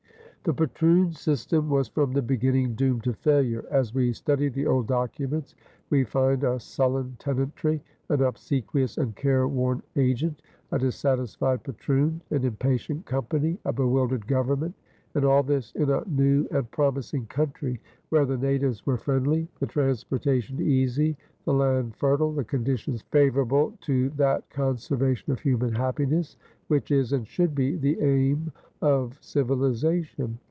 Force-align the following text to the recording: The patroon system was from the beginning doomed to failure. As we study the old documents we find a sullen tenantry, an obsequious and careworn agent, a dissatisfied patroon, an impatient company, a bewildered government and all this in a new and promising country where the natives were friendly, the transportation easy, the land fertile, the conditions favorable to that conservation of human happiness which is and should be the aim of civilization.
The 0.43 0.55
patroon 0.55 1.13
system 1.13 1.69
was 1.69 1.87
from 1.87 2.13
the 2.13 2.21
beginning 2.23 2.73
doomed 2.73 3.03
to 3.03 3.13
failure. 3.13 3.63
As 3.69 3.93
we 3.93 4.11
study 4.11 4.49
the 4.49 4.65
old 4.65 4.87
documents 4.87 5.53
we 5.91 6.03
find 6.03 6.43
a 6.43 6.59
sullen 6.59 7.15
tenantry, 7.19 7.83
an 8.09 8.23
obsequious 8.23 8.97
and 8.97 9.15
careworn 9.15 9.83
agent, 9.95 10.41
a 10.71 10.79
dissatisfied 10.79 11.61
patroon, 11.61 12.21
an 12.31 12.43
impatient 12.43 13.05
company, 13.05 13.59
a 13.65 13.71
bewildered 13.71 14.25
government 14.25 14.73
and 15.13 15.25
all 15.25 15.43
this 15.43 15.73
in 15.73 15.91
a 15.91 16.03
new 16.07 16.47
and 16.49 16.71
promising 16.71 17.27
country 17.27 17.79
where 18.09 18.25
the 18.25 18.37
natives 18.37 18.83
were 18.85 18.97
friendly, 18.97 19.47
the 19.59 19.67
transportation 19.67 20.59
easy, 20.59 21.15
the 21.45 21.53
land 21.53 21.95
fertile, 21.97 22.31
the 22.33 22.43
conditions 22.43 23.03
favorable 23.11 23.77
to 23.81 24.09
that 24.11 24.49
conservation 24.49 25.31
of 25.33 25.39
human 25.39 25.73
happiness 25.75 26.35
which 26.67 26.89
is 26.89 27.13
and 27.13 27.27
should 27.27 27.53
be 27.53 27.75
the 27.75 27.99
aim 27.99 28.51
of 28.81 29.17
civilization. 29.19 30.39